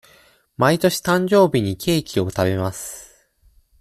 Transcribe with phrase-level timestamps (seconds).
[0.57, 3.29] 毎年誕生日にケーキを食べます。